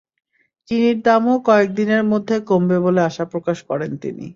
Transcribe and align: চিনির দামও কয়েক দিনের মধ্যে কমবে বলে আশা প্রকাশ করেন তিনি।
চিনির 0.69 0.97
দামও 1.05 1.35
কয়েক 1.47 1.69
দিনের 1.77 2.03
মধ্যে 2.11 2.35
কমবে 2.49 2.77
বলে 2.85 3.01
আশা 3.09 3.23
প্রকাশ 3.33 3.57
করেন 3.69 3.91
তিনি। 4.03 4.25